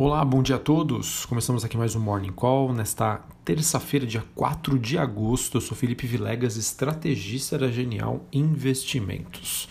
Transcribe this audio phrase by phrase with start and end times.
[0.00, 1.26] Olá, bom dia a todos.
[1.26, 5.56] Começamos aqui mais um Morning Call nesta terça-feira, dia 4 de agosto.
[5.56, 9.68] Eu sou Felipe Vilegas, estrategista da Genial Investimentos.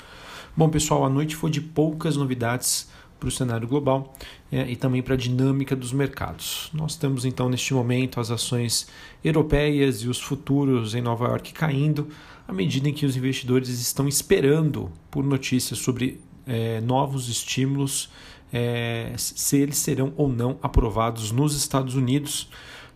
[0.53, 4.13] Bom, pessoal, a noite foi de poucas novidades para o cenário global
[4.51, 6.69] é, e também para a dinâmica dos mercados.
[6.73, 8.89] Nós temos então neste momento as ações
[9.23, 12.05] europeias e os futuros em Nova York caindo
[12.45, 18.09] à medida em que os investidores estão esperando por notícias sobre é, novos estímulos
[18.51, 22.49] é, se eles serão ou não aprovados nos Estados Unidos.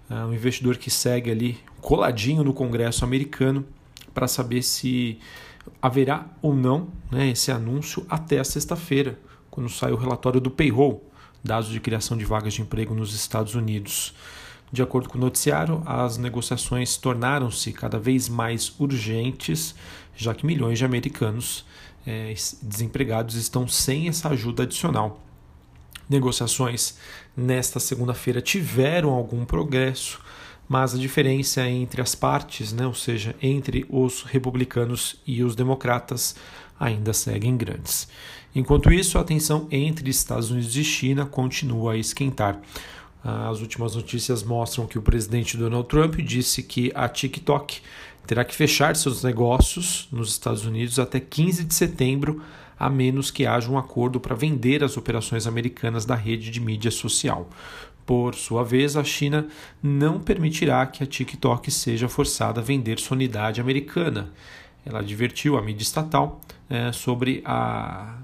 [0.10, 3.66] É um investidor que segue ali coladinho no Congresso americano
[4.14, 5.20] para saber se
[5.82, 11.04] haverá ou não né, esse anúncio até a sexta-feira, quando sai o relatório do payroll,
[11.44, 14.14] dados de criação de vagas de emprego nos Estados Unidos.
[14.72, 19.76] De acordo com o noticiário, as negociações tornaram-se cada vez mais urgentes,
[20.16, 21.66] já que milhões de americanos
[22.08, 25.22] é, desempregados estão sem essa ajuda adicional
[26.12, 26.98] negociações
[27.36, 30.20] nesta segunda-feira tiveram algum progresso,
[30.68, 36.36] mas a diferença entre as partes, né, ou seja, entre os republicanos e os democratas,
[36.80, 38.08] ainda seguem grandes.
[38.54, 42.60] Enquanto isso, a tensão entre Estados Unidos e China continua a esquentar.
[43.24, 47.82] As últimas notícias mostram que o presidente Donald Trump disse que a TikTok
[48.26, 52.42] terá que fechar seus negócios nos Estados Unidos até 15 de setembro
[52.82, 56.90] a menos que haja um acordo para vender as operações americanas da rede de mídia
[56.90, 57.48] social.
[58.08, 59.48] Por sua vez, a China
[59.84, 64.32] não permitirá que a TikTok seja forçada a vender sua unidade americana.
[64.84, 68.18] Ela advertiu a mídia estatal é, sobre a.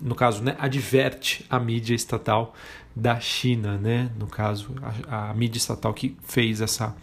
[0.00, 2.54] No caso, né, adverte a mídia estatal
[2.98, 4.10] da China, né?
[4.18, 4.74] no caso,
[5.08, 6.94] a, a mídia estatal que fez essa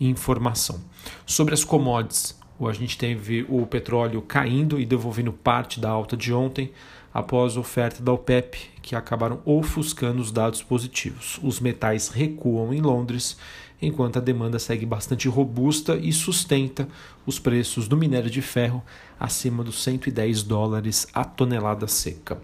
[0.00, 0.80] informação.
[1.26, 6.32] Sobre as commodities, a gente teve o petróleo caindo e devolvendo parte da alta de
[6.32, 6.72] ontem
[7.12, 11.38] após a oferta da OPEP, que acabaram ofuscando os dados positivos.
[11.42, 13.36] Os metais recuam em Londres,
[13.80, 16.88] enquanto a demanda segue bastante robusta e sustenta
[17.26, 18.82] os preços do minério de ferro
[19.20, 22.38] acima dos 110 dólares a tonelada seca.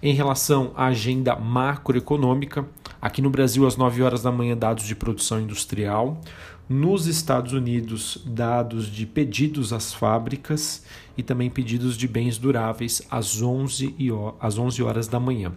[0.00, 2.64] Em relação à agenda macroeconômica,
[3.02, 6.20] aqui no Brasil, às 9 horas da manhã, dados de produção industrial.
[6.68, 10.84] Nos Estados Unidos, dados de pedidos às fábricas
[11.16, 13.96] e também pedidos de bens duráveis às 11,
[14.38, 15.52] às 11 horas da manhã.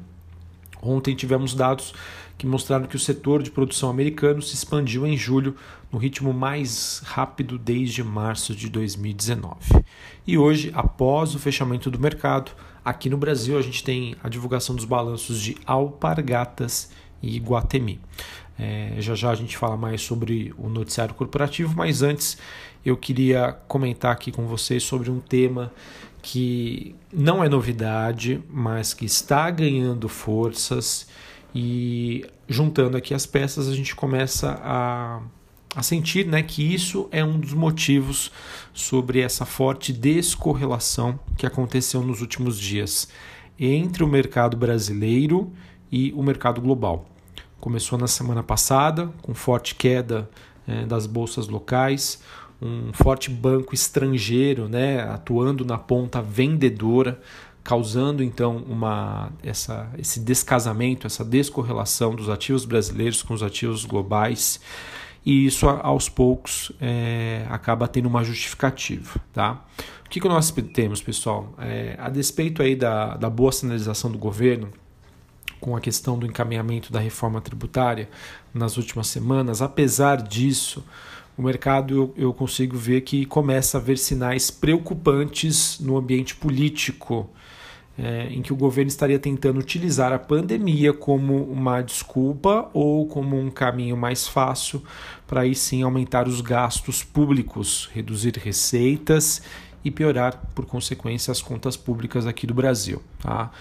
[0.81, 1.94] Ontem tivemos dados
[2.38, 5.56] que mostraram que o setor de produção americano se expandiu em julho
[5.92, 9.84] no ritmo mais rápido desde março de 2019.
[10.25, 12.52] E hoje, após o fechamento do mercado,
[12.84, 18.00] aqui no Brasil a gente tem a divulgação dos balanços de Alpargatas e Guatemi.
[18.58, 22.38] É, já já a gente fala mais sobre o noticiário corporativo, mas antes
[22.86, 25.72] eu queria comentar aqui com vocês sobre um tema
[26.22, 31.08] que não é novidade, mas que está ganhando forças
[31.53, 35.22] e juntando aqui as peças a gente começa a,
[35.75, 38.31] a sentir né, que isso é um dos motivos
[38.73, 43.07] sobre essa forte descorrelação que aconteceu nos últimos dias
[43.59, 45.51] entre o mercado brasileiro
[45.91, 47.06] e o mercado global.
[47.59, 50.29] Começou na semana passada, com forte queda
[50.68, 52.22] é, das bolsas locais,
[52.62, 57.19] um forte banco estrangeiro né, atuando na ponta vendedora,
[57.63, 64.59] causando então uma, essa, esse descasamento, essa descorrelação dos ativos brasileiros com os ativos globais.
[65.23, 69.19] E isso aos poucos é, acaba tendo uma justificativa.
[69.31, 69.63] Tá?
[70.05, 71.53] O que, que nós temos, pessoal?
[71.59, 74.69] É, a despeito aí da, da boa sinalização do governo,
[75.59, 78.09] com a questão do encaminhamento da reforma tributária
[78.51, 80.83] nas últimas semanas, apesar disso,
[81.38, 87.29] o mercado eu, eu consigo ver que começa a haver sinais preocupantes no ambiente político,
[87.97, 93.38] é, em que o governo estaria tentando utilizar a pandemia como uma desculpa ou como
[93.40, 94.81] um caminho mais fácil
[95.28, 99.41] para aí sim aumentar os gastos públicos, reduzir receitas
[99.84, 103.01] e piorar, por consequência, as contas públicas aqui do Brasil.
[103.19, 103.51] Tá?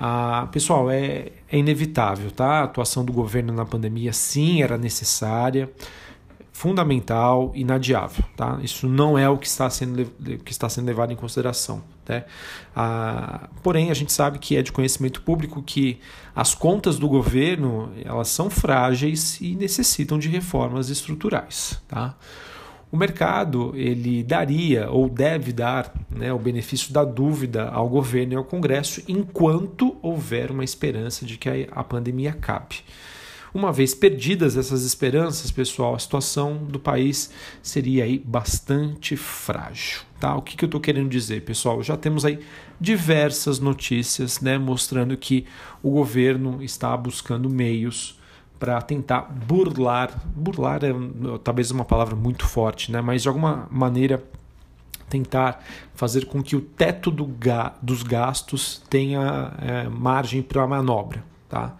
[0.00, 2.60] Ah, pessoal, é, é inevitável, tá?
[2.60, 5.70] A atuação do governo na pandemia sim era necessária,
[6.52, 8.58] fundamental, inadiável, tá?
[8.62, 10.06] Isso não é o que está sendo,
[10.44, 12.24] que está sendo levado em consideração, né?
[12.74, 16.00] Ah, porém, a gente sabe que é de conhecimento público que
[16.34, 22.16] as contas do governo elas são frágeis e necessitam de reformas estruturais, tá?
[22.90, 28.36] O mercado ele daria ou deve dar né, o benefício da dúvida ao governo e
[28.36, 32.76] ao Congresso enquanto houver uma esperança de que a pandemia acabe.
[33.52, 37.30] Uma vez perdidas essas esperanças, pessoal, a situação do país
[37.62, 40.00] seria aí bastante frágil.
[40.20, 40.34] Tá?
[40.36, 41.82] O que, que eu estou querendo dizer, pessoal?
[41.82, 42.40] Já temos aí
[42.80, 45.46] diversas notícias né, mostrando que
[45.82, 48.18] o governo está buscando meios
[48.58, 50.92] para tentar burlar, burlar é
[51.44, 53.00] talvez uma palavra muito forte, né?
[53.00, 54.22] mas de alguma maneira
[55.08, 55.64] tentar
[55.94, 61.24] fazer com que o teto do ga, dos gastos tenha é, margem para manobra.
[61.48, 61.76] Tá?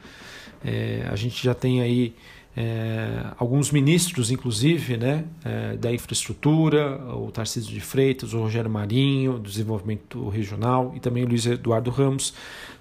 [0.65, 2.15] É, a gente já tem aí
[2.57, 9.35] é, alguns ministros, inclusive, né, é, da infraestrutura, o Tarcísio de Freitas, o Rogério Marinho,
[9.35, 12.35] do desenvolvimento regional, e também o Luiz Eduardo Ramos,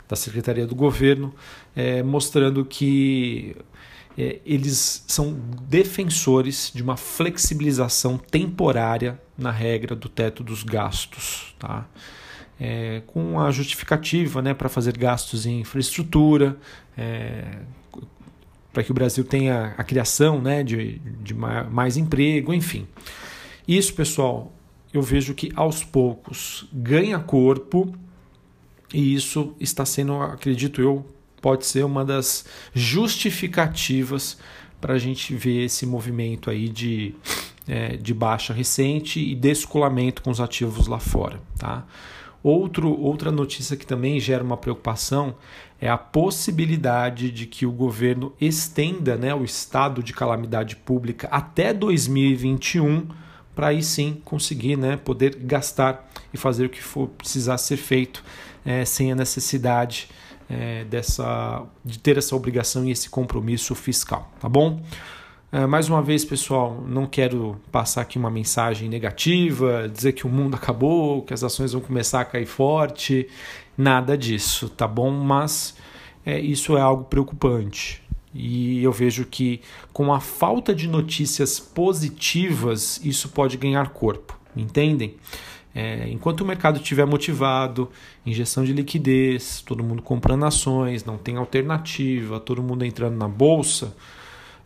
[0.10, 1.34] da Secretaria do Governo,
[1.76, 3.56] é, mostrando que
[4.18, 5.38] é, eles são
[5.70, 11.56] defensores de uma flexibilização temporária na regra do teto dos gastos.
[11.60, 11.86] Tá?
[12.60, 16.58] É, com a justificativa né, para fazer gastos em infraestrutura,
[16.98, 17.60] é,
[18.74, 22.88] para que o Brasil tenha a criação né, de, de mais emprego, enfim.
[23.68, 24.52] Isso, pessoal,
[24.94, 27.94] eu vejo que aos poucos ganha corpo
[28.94, 31.06] e isso está sendo, acredito eu,
[31.42, 34.38] pode ser uma das justificativas
[34.80, 37.16] para a gente ver esse movimento aí de,
[37.68, 41.42] é, de baixa recente e descolamento com os ativos lá fora.
[41.58, 41.86] Tá?
[42.44, 45.36] Outro, outra notícia que também gera uma preocupação
[45.80, 51.74] é a possibilidade de que o governo estenda né, o estado de calamidade pública até
[51.74, 53.08] 2021
[53.56, 58.24] para aí sim conseguir né, poder gastar e fazer o que for precisar ser feito
[58.66, 60.10] é, sem a necessidade
[60.50, 64.82] é, dessa, de ter essa obrigação e esse compromisso fiscal, tá bom?
[65.52, 70.30] É, mais uma vez, pessoal, não quero passar aqui uma mensagem negativa, dizer que o
[70.30, 73.28] mundo acabou, que as ações vão começar a cair forte,
[73.78, 75.12] nada disso, tá bom?
[75.12, 75.76] Mas
[76.26, 78.02] é, isso é algo preocupante.
[78.34, 79.62] E eu vejo que
[79.94, 85.16] com a falta de notícias positivas, isso pode ganhar corpo, entendem?
[85.74, 87.90] É, enquanto o mercado estiver motivado,
[88.26, 93.96] injeção de liquidez, todo mundo comprando ações, não tem alternativa, todo mundo entrando na bolsa,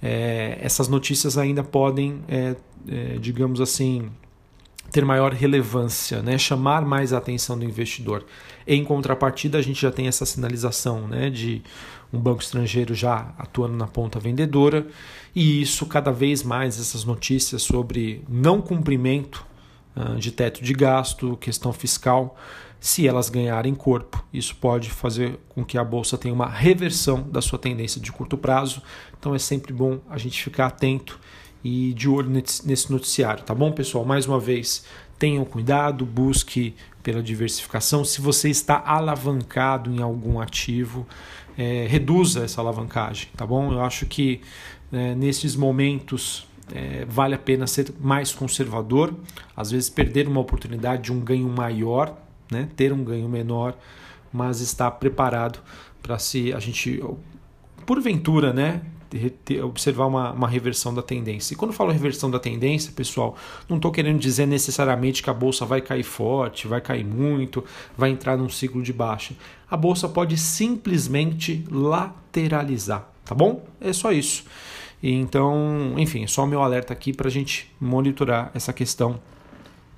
[0.02, 2.56] é, essas notícias ainda podem, é,
[2.88, 4.10] é, digamos assim,
[4.92, 6.38] ter maior relevância, né?
[6.38, 8.26] chamar mais a atenção do investidor.
[8.68, 11.30] Em contrapartida, a gente já tem essa sinalização né?
[11.30, 11.62] de
[12.12, 14.86] um banco estrangeiro já atuando na ponta vendedora,
[15.34, 19.46] e isso cada vez mais, essas notícias sobre não cumprimento
[19.96, 22.38] uh, de teto de gasto, questão fiscal,
[22.82, 27.40] se elas ganharem corpo, isso pode fazer com que a bolsa tenha uma reversão da
[27.40, 28.82] sua tendência de curto prazo.
[29.18, 31.20] Então é sempre bom a gente ficar atento
[31.64, 34.04] e de olho nesse noticiário, tá bom, pessoal?
[34.04, 34.86] Mais uma vez,
[35.18, 38.04] tenham cuidado, busque pela diversificação.
[38.04, 41.06] Se você está alavancado em algum ativo,
[41.58, 43.72] é, reduza essa alavancagem, tá bom?
[43.72, 44.42] Eu acho que
[44.92, 49.14] é, nesses momentos é, vale a pena ser mais conservador,
[49.56, 52.16] às vezes perder uma oportunidade de um ganho maior
[52.52, 52.68] né?
[52.76, 53.76] ter um ganho menor,
[54.32, 55.60] mas estar preparado
[56.04, 57.02] para se a gente,
[57.86, 58.82] porventura, né?
[59.64, 61.54] Observar uma, uma, reversão da tendência.
[61.54, 63.36] E quando eu falo reversão da tendência, pessoal,
[63.68, 67.64] não estou querendo dizer necessariamente que a bolsa vai cair forte, vai cair muito,
[67.98, 69.34] vai entrar num ciclo de baixa.
[69.70, 73.66] A bolsa pode simplesmente lateralizar, tá bom?
[73.80, 74.46] É só isso.
[75.04, 79.20] Então, enfim, só meu alerta aqui para a gente monitorar essa questão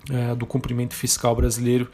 [0.09, 1.89] é, do cumprimento fiscal brasileiro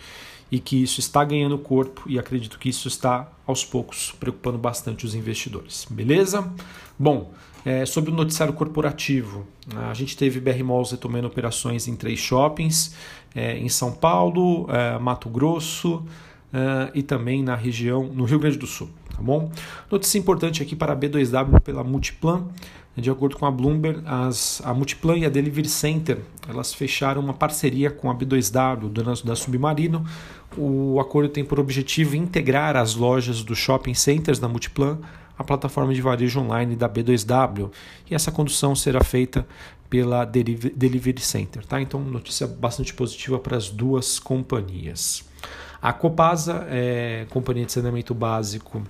[0.51, 5.05] e que isso está ganhando corpo e acredito que isso está aos poucos preocupando bastante
[5.05, 5.85] os investidores.
[5.89, 6.51] Beleza?
[6.97, 7.31] Bom,
[7.65, 9.45] é, sobre o noticiário corporativo,
[9.75, 12.95] a gente teve BR Malls retomando operações em três shoppings,
[13.35, 16.05] é, em São Paulo, é, Mato Grosso
[16.53, 18.89] é, e também na região, no Rio Grande do Sul.
[19.15, 19.51] Tá bom?
[19.91, 22.47] Notícia importante aqui para a B2W pela Multiplan.
[22.99, 27.33] De acordo com a Bloomberg, as, a Multiplan e a Delivery Center elas fecharam uma
[27.33, 30.03] parceria com a B2W, dona da Submarino.
[30.57, 34.97] O acordo tem por objetivo integrar as lojas dos shopping centers da Multiplan
[35.37, 37.71] à plataforma de varejo online da B2W.
[38.09, 39.47] E essa condução será feita
[39.89, 41.63] pela Delivery Center.
[41.65, 41.79] Tá?
[41.79, 45.23] Então, notícia bastante positiva para as duas companhias.
[45.81, 48.83] A Copasa, é, companhia de saneamento básico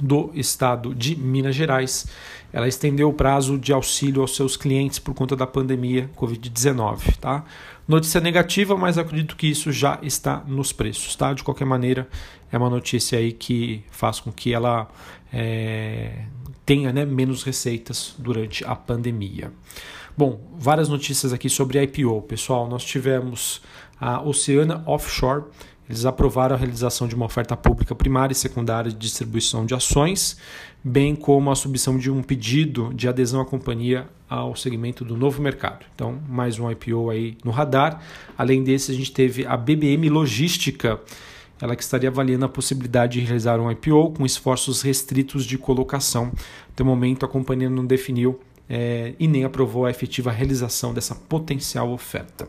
[0.00, 2.06] do estado de Minas Gerais.
[2.52, 7.16] Ela estendeu o prazo de auxílio aos seus clientes por conta da pandemia Covid-19.
[7.18, 7.44] Tá?
[7.86, 11.16] Notícia negativa, mas acredito que isso já está nos preços.
[11.16, 11.32] Tá?
[11.32, 12.08] De qualquer maneira,
[12.52, 14.88] é uma notícia aí que faz com que ela
[15.32, 16.26] é,
[16.64, 19.52] tenha né, menos receitas durante a pandemia.
[20.16, 22.22] Bom, várias notícias aqui sobre IPO.
[22.22, 23.60] Pessoal, nós tivemos
[24.00, 25.44] a Oceana Offshore
[25.88, 30.36] eles aprovaram a realização de uma oferta pública primária e secundária de distribuição de ações,
[30.82, 35.42] bem como a submissão de um pedido de adesão à companhia ao segmento do novo
[35.42, 35.84] mercado.
[35.94, 38.02] Então, mais um IPO aí no radar.
[38.36, 41.00] Além desse, a gente teve a BBM Logística,
[41.60, 46.32] ela que estaria avaliando a possibilidade de realizar um IPO com esforços restritos de colocação.
[46.70, 51.14] Até o momento, a companhia não definiu é, e nem aprovou a efetiva realização dessa
[51.14, 52.48] potencial oferta.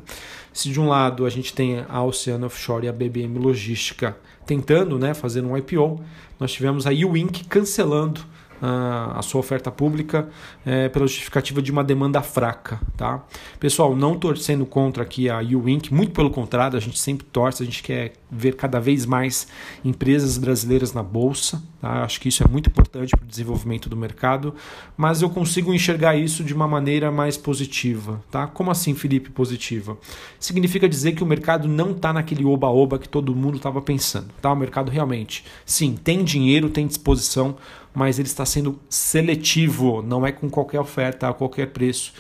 [0.53, 4.97] Se de um lado a gente tem a Oceano Offshore e a BBM Logística tentando
[4.97, 6.01] né, fazer um IPO,
[6.39, 8.21] nós tivemos a Uink cancelando
[8.61, 10.29] a sua oferta pública
[10.65, 12.79] é, pela justificativa de uma demanda fraca.
[12.95, 13.23] Tá?
[13.59, 17.65] Pessoal, não torcendo contra aqui a Uwink, muito pelo contrário, a gente sempre torce, a
[17.65, 19.47] gente quer ver cada vez mais
[19.83, 21.61] empresas brasileiras na bolsa.
[21.81, 22.03] Tá?
[22.03, 24.53] Acho que isso é muito importante para o desenvolvimento do mercado,
[24.97, 28.21] mas eu consigo enxergar isso de uma maneira mais positiva.
[28.29, 28.47] Tá?
[28.47, 29.97] Como assim, Felipe, positiva?
[30.39, 34.27] Significa dizer que o mercado não está naquele oba-oba que todo mundo estava pensando.
[34.41, 34.51] Tá?
[34.51, 37.55] O mercado realmente, sim, tem dinheiro, tem disposição
[37.95, 42.13] mas ele está sendo seletivo, não é com qualquer oferta, a qualquer preço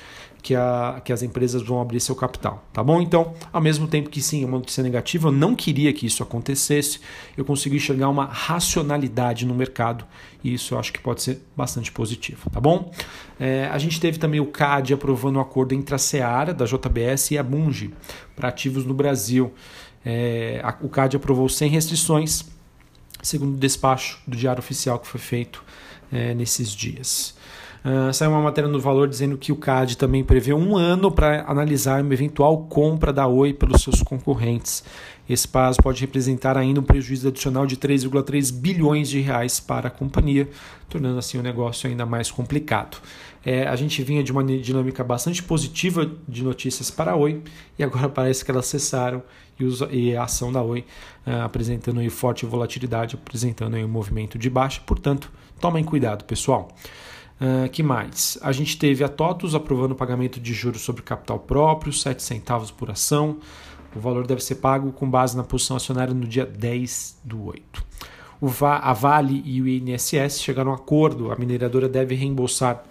[0.45, 3.01] que, a, que as empresas vão abrir seu capital, tá bom?
[3.01, 6.21] Então, ao mesmo tempo que sim, é uma notícia negativa, eu não queria que isso
[6.21, 6.99] acontecesse,
[7.35, 10.05] eu consigo enxergar uma racionalidade no mercado
[10.43, 12.91] e isso eu acho que pode ser bastante positivo, tá bom?
[13.39, 16.65] É, a gente teve também o CAD aprovando o um acordo entre a Seara, da
[16.65, 17.91] JBS, e a Bunge
[18.35, 19.51] para ativos no Brasil.
[20.05, 22.45] É, a, o CAD aprovou sem restrições
[23.23, 25.63] segundo o despacho do Diário Oficial que foi feito
[26.11, 27.33] é, nesses dias.
[27.85, 31.43] Uh, saiu uma matéria no Valor dizendo que o CAD também prevê um ano para
[31.47, 34.83] analisar uma eventual compra da Oi pelos seus concorrentes.
[35.29, 39.91] Esse prazo pode representar ainda um prejuízo adicional de 3,3 bilhões de reais para a
[39.91, 40.49] companhia,
[40.89, 42.97] tornando assim o negócio ainda mais complicado.
[43.45, 47.43] É, a gente vinha de uma dinâmica bastante positiva de notícias para a Oi
[47.77, 49.21] e agora parece que elas cessaram
[49.91, 50.83] e, a ação da Oi
[51.27, 54.81] uh, apresentando aí forte volatilidade, apresentando aí um movimento de baixa.
[54.87, 56.69] Portanto, tomem cuidado, pessoal.
[57.39, 58.37] Uh, que mais?
[58.41, 62.71] A gente teve a TOTUS aprovando o pagamento de juros sobre capital próprio, 7 centavos
[62.71, 63.37] por ação.
[63.95, 67.83] O valor deve ser pago com base na posição acionária no dia 10 do 8.
[68.39, 71.31] O Va a Vale e o INSS chegaram a acordo.
[71.31, 72.83] A mineradora deve reembolsar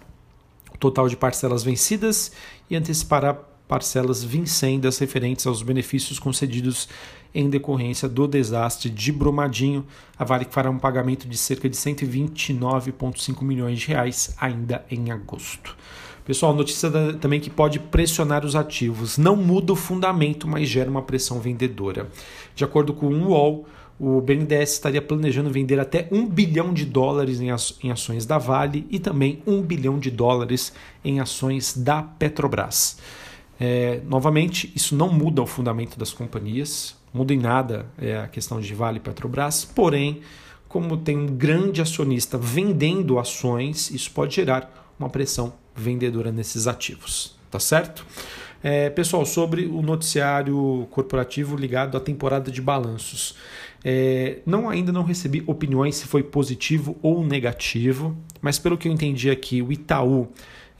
[0.75, 2.33] o total de parcelas vencidas
[2.69, 6.89] e antecipará parcelas vincendas referentes aos benefícios concedidos
[7.35, 9.85] em decorrência do desastre de Brumadinho.
[10.17, 15.77] A Vale fará um pagamento de cerca de 129,5 milhões de reais ainda em agosto.
[16.25, 16.91] Pessoal, notícia
[17.21, 19.19] também que pode pressionar os ativos.
[19.19, 22.09] Não muda o fundamento, mas gera uma pressão vendedora.
[22.55, 23.67] De acordo com o UOL,
[23.99, 28.99] o BNDES estaria planejando vender até 1 bilhão de dólares em ações da Vale e
[28.99, 30.73] também 1 bilhão de dólares
[31.05, 32.99] em ações da Petrobras.
[33.67, 38.61] É, novamente, isso não muda o fundamento das companhias, muda em nada é, a questão
[38.61, 40.21] de Vale e Petrobras, porém,
[40.69, 47.37] como tem um grande acionista vendendo ações, isso pode gerar uma pressão vendedora nesses ativos,
[47.51, 48.05] tá certo?
[48.63, 53.35] É, pessoal, sobre o noticiário corporativo ligado à temporada de balanços.
[53.83, 58.93] É, não ainda não recebi opiniões se foi positivo ou negativo, mas pelo que eu
[58.93, 60.29] entendi aqui, o Itaú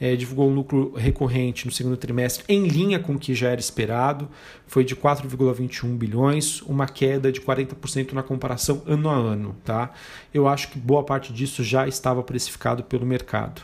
[0.05, 3.59] é, divulgou um lucro recorrente no segundo trimestre em linha com o que já era
[3.59, 4.29] esperado,
[4.67, 9.57] foi de 4,21 bilhões, uma queda de 40% na comparação ano a ano.
[9.65, 9.95] Tá?
[10.33, 13.63] Eu acho que boa parte disso já estava precificado pelo mercado.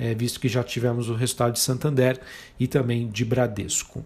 [0.00, 2.18] É, visto que já tivemos o resultado de Santander
[2.58, 4.02] e também de Bradesco.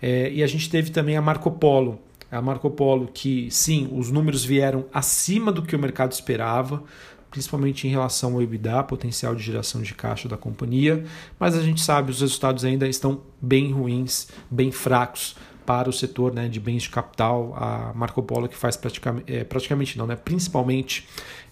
[0.00, 1.98] É, e a gente teve também a Marco Polo.
[2.30, 6.84] A Marco Polo, que sim, os números vieram acima do que o mercado esperava,
[7.30, 11.04] principalmente em relação ao EBITDA, potencial de geração de caixa da companhia,
[11.38, 16.34] mas a gente sabe os resultados ainda estão bem ruins, bem fracos para o setor
[16.34, 20.16] né, de bens de capital, a Marco Polo que faz praticamente, é, praticamente não, né,
[20.16, 21.06] principalmente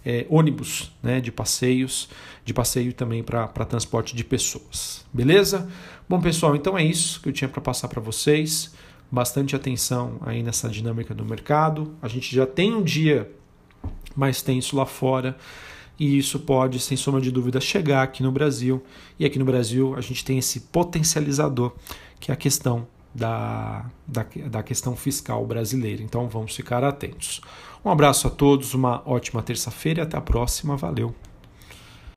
[0.04, 2.08] é, ônibus né, de passeios,
[2.44, 5.04] de passeio também para transporte de pessoas.
[5.12, 5.68] Beleza?
[6.08, 8.74] Bom, pessoal, então é isso que eu tinha para passar para vocês.
[9.10, 11.94] Bastante atenção aí nessa dinâmica do mercado.
[12.02, 13.30] A gente já tem um dia
[14.18, 15.36] mais tenso lá fora
[15.98, 18.82] e isso pode, sem sombra de dúvida, chegar aqui no Brasil.
[19.18, 21.72] E aqui no Brasil a gente tem esse potencializador,
[22.20, 26.02] que é a questão da, da, da questão fiscal brasileira.
[26.02, 27.40] Então vamos ficar atentos.
[27.84, 30.76] Um abraço a todos, uma ótima terça-feira e até a próxima.
[30.76, 31.27] Valeu!